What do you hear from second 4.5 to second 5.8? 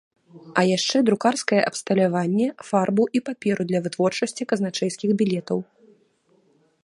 казначэйскіх білетаў.